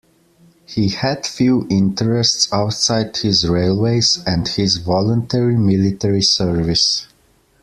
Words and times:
He 0.65 0.89
had 0.89 1.27
few 1.27 1.67
interests 1.69 2.51
outside 2.51 3.17
his 3.17 3.47
railways 3.47 4.17
and 4.25 4.47
his 4.47 4.77
voluntary 4.77 5.55
military 5.55 6.23
service. 6.23 7.05